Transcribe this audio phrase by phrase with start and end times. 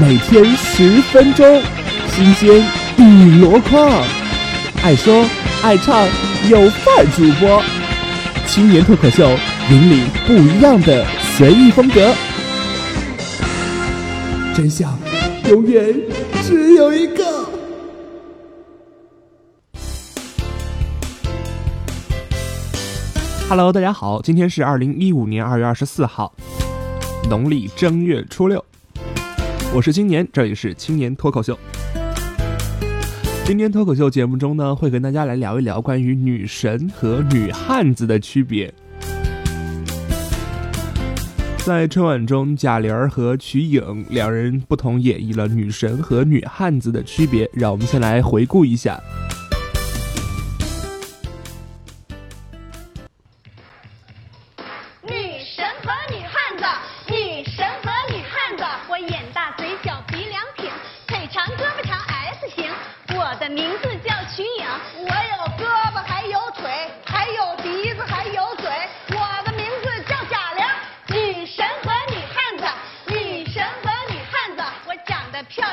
[0.00, 1.62] 每天十分钟，
[2.08, 4.02] 新鲜一箩筐，
[4.82, 5.28] 爱说
[5.62, 6.06] 爱唱
[6.48, 7.62] 有范主播，
[8.46, 9.28] 青年脱口秀，
[9.70, 11.04] 引领不一样的
[11.36, 12.14] 随意风格，
[14.54, 14.98] 真相
[15.50, 15.94] 永远
[16.42, 17.46] 只有一个。
[23.46, 26.32] Hello，大家好，今天是二零一五年二月二十四号，
[27.28, 28.64] 农历正月初六。
[29.74, 31.58] 我是青年，这里是青年脱口秀。
[33.42, 38.72] 今天脱口秀节目中呢，会跟大家来聊一聊关于女神和女汉子的区别。
[41.64, 47.48] 在春晚中，贾玲和瞿颖两人不同演绎了女神和女汉子的区别。
[47.54, 49.00] 让我们先来回顾一下。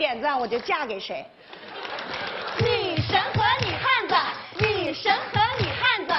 [0.00, 1.22] 点赞我就嫁给谁。
[2.58, 4.14] 女神和女汉子。
[4.58, 6.14] 女神和女汉子，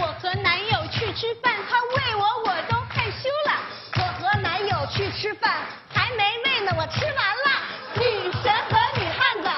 [0.00, 3.52] 我和男友去吃饭，他喂我我都害羞了。
[3.96, 7.60] 我和男友去吃饭，还没喂呢，我吃完了。
[7.96, 9.50] 女神和女汉子，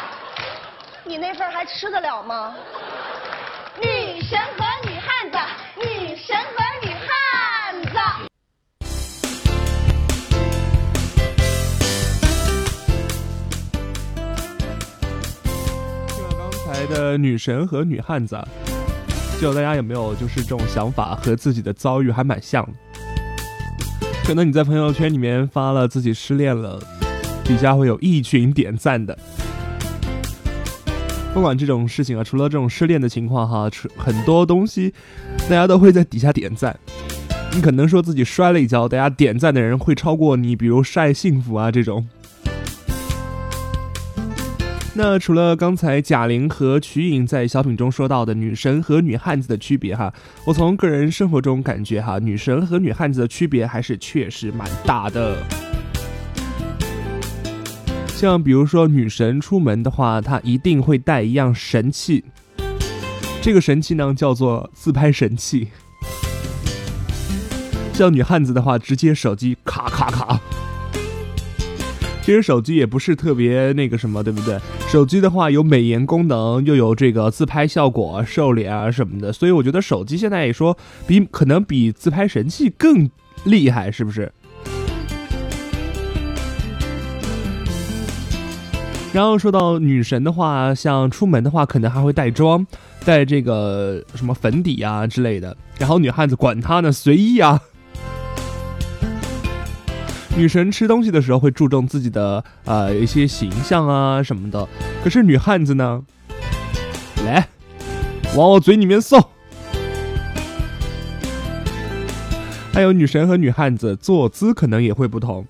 [1.04, 2.56] 你那份还吃得了吗？
[3.80, 4.64] 女神和
[16.78, 18.38] 来的女神和女汉子。
[19.32, 22.72] 不知道大家有没有就是这种想法，和自己的遭遇还蛮像的。
[24.24, 26.80] 可能你在朋友圈里面发了自己失恋了，
[27.42, 29.18] 底下会有一群点赞的。
[31.34, 34.94] 不管这种事情啊，除了这种失恋的情况哈，很多东西
[35.42, 36.78] 大家都会在底下点赞。
[37.52, 42.06] 你可能说自己摔了一跤，大家点赞的人会超过你，比如晒幸福啊这种。
[45.00, 50.12] 那除了刚才贾玲和瞿颖在小品中说到的女神和女汉子的区别哈，
[50.44, 55.36] 我从个人生活中感觉哈，女神和女汉子的区别还是确实蛮大的。
[58.08, 62.24] 像比如说女神出门的话，她一定会带一样神器，
[63.40, 65.68] 这个神器呢叫做自拍神器。
[67.94, 70.17] 像女汉子的话，直接手机咔咔咔。
[72.28, 74.58] 其实手机也不是特别那个什么，对不对？
[74.86, 83.08] 手机的话有美颜功能，又有这个自拍效果、瘦脸啊什么的，所以我觉得手机现在也说比可能比自拍神器更
[83.44, 84.30] 厉害，是不是？
[89.14, 92.66] 然后说到女神的话，像出门的话，可能还会带妆，
[93.06, 95.56] 带这个什么粉底啊之类的。
[95.78, 97.58] 然后女汉子管他呢，随意啊。
[100.38, 104.68] 女神吃东西的时候会注重自己的呃一些形象啊什么的，
[105.02, 106.00] 可是女汉子呢，
[107.26, 107.48] 来
[108.36, 109.20] 往我嘴里面送。
[112.72, 115.44] 还有女神和女汉子坐姿可能也会不同，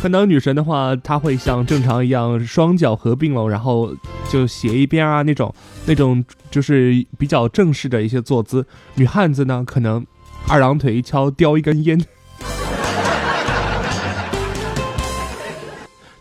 [0.00, 3.94] 可能女神的话，她会像正常一样双脚合并了，然后
[4.30, 8.66] 就斜一边啊那种那种就是比较正式的一些坐姿。
[8.94, 10.06] 女汉子呢，可能
[10.48, 12.02] 二郎腿敲叼一根烟。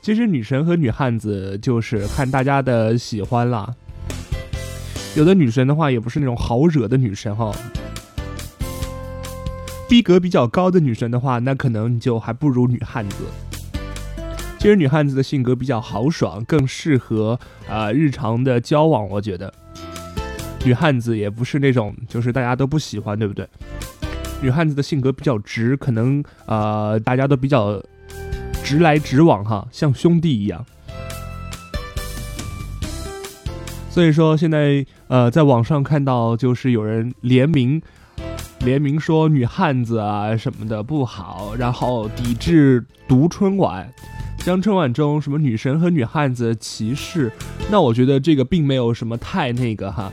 [0.10, 3.72] 其实女神和女汉子就是看大家的喜欢啦。
[5.16, 7.56] 有的女神的话也不是那种好惹的女神哈，
[9.88, 13.18] 逼格比较高的女神的话，那可能你就还不如女汉子。
[14.58, 17.40] 其实女汉子的性格比较豪爽，更适合
[17.70, 19.08] 啊日常的交往。
[19.08, 19.54] 我觉得
[20.66, 23.48] 女汉子也不是那种就是大家都不喜欢，对不对？
[24.42, 27.80] 女汉子的性格比较直，可能呃大家都比较。
[28.70, 30.64] 直来直往哈，像兄弟一样。
[33.90, 37.82] 所以说现在呃，在网上看到就是有人联名
[38.60, 43.92] 联名说女汉子啊什么的不好，然后抵制读春晚，
[44.38, 47.32] 将春晚中什么女神和女汉子歧视。
[47.72, 50.12] 那我觉得这个并没有什么太那个哈，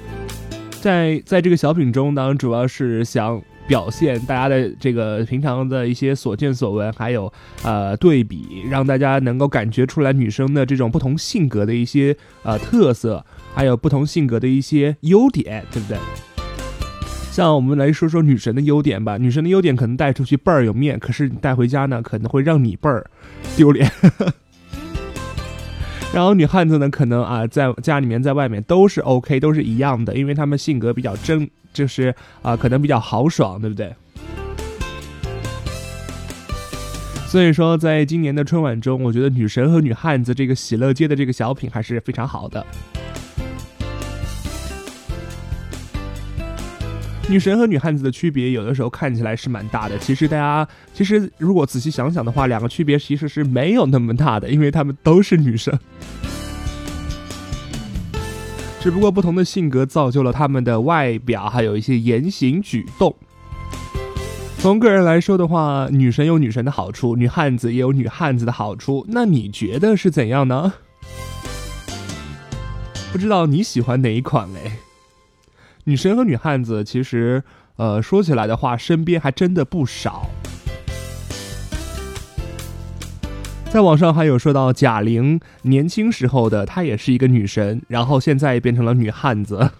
[0.80, 3.42] 在在这个小品中呢，主要是想。
[3.66, 7.32] 表现大家的这个平常的一些所见所闻，还有
[7.62, 13.24] 呃对比，让大家能够感觉出来女生的这种不同性格的一些呃特色，
[13.54, 15.98] 还有不同性格的一些优点，对不对？
[17.32, 23.04] 像我们来说说女神的优点吧，女神的优点可能带出去倍儿有面，可是你带回家呢，可能会让你倍儿
[23.56, 23.90] 丢脸。
[26.16, 31.46] 然后女汉子呢，可能啊在家里面在外面都是 OK，都是一样的，因为他们性格比较真。
[31.74, 33.94] 就是啊，可能比较豪爽，对不对？
[37.26, 42.64] 所以说，在今年的春晚中，我觉得女神和女汉子这个喜乐街的这个小品还是非常好的。
[47.28, 49.98] 女神和女汉子的区别，有的时候看起来是蛮大的。
[49.98, 55.76] 其实大家其实如果仔细想想的话，两个区别其实是没有那么大的，因为她们都是女神。
[58.80, 63.12] 只不过不同的性格造就了他们的外表，还有一些言行举动。
[64.58, 69.04] 从个人来说的话，女神有女神的好处，女汉子也有女汉子的好处。
[69.08, 70.74] 那你觉得是怎样呢？
[73.10, 74.70] 不知道你喜欢哪一款嘞？
[75.88, 77.44] 女神和女汉子其实，
[77.76, 80.28] 呃，说起来的话，身边还真的不少。
[83.70, 89.58] 在网上还有说到贾玲年轻时候的她也是一个女神，然后现在变成了女汉子。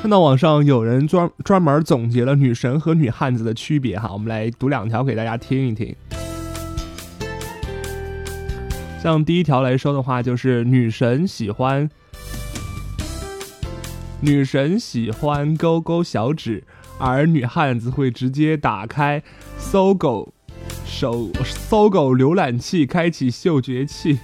[0.00, 5.94] 看到网上有人专专门总结了女神和女汉子的区别哈，我们来读两条给大家听一听。
[9.02, 11.88] 像第一条来说的话，就是女神喜欢
[14.20, 16.64] 女神喜欢勾勾小指。
[17.00, 19.22] 而女汉子会直接打开
[19.56, 20.34] 搜狗
[20.84, 24.18] 手搜狗浏览器，开启嗅觉器。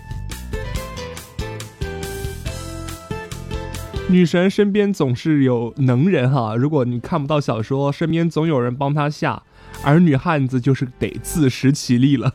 [4.08, 9.44] 女神身边总是有能人哈，如果你看不到小说，身边总有人帮她下，
[9.84, 12.34] 而女汉子就是得自食其力了。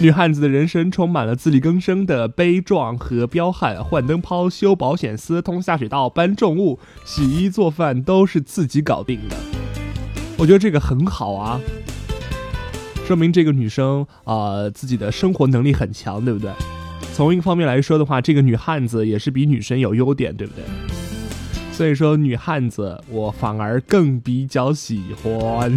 [0.00, 9.36] 女汉子的人生充满了自力更生的悲壮和彪悍，换灯泡、修保险丝、通下水道、搬重物、洗衣做饭都是自己搞定的。
[10.36, 11.60] 我觉得这个很好啊，
[13.04, 16.52] 说明这个女生啊自己的生活能力很强，对不对？
[17.12, 20.62] 从一个方面来说的话，这个女汉子也是比女神有优点，对不对？
[21.72, 25.74] 所以说女汉子我反而更比较喜欢。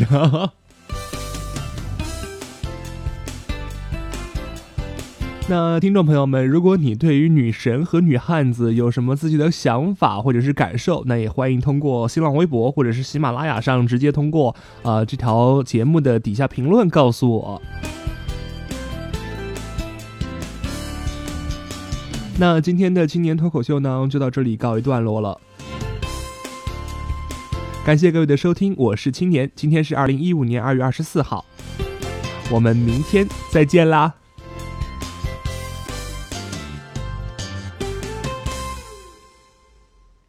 [5.54, 17.62] 那听众朋友们，如果你对于女神和女汉子有什么自己的想法或者是感受，那也欢迎通过新浪微博或者是喜马拉雅上直接通过呃这条节目的底下评论告诉我。
[22.40, 25.38] 那今天的青年脱口秀呢，就到这里告一段落了。
[27.86, 31.44] 感谢各位的收听，我是青年，今天是二零一五年二月二十四号，
[32.50, 34.14] 我们明天再见啦。